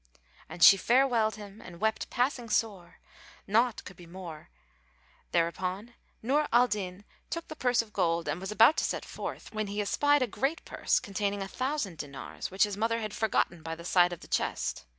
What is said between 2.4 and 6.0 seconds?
sore, nought could be more. Thereupon